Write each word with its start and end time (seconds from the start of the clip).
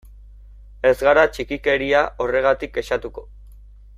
Ez 0.91 0.93
gara 1.07 1.25
txikikeria 1.35 2.01
horregatik 2.25 2.75
kexatuko. 2.79 3.29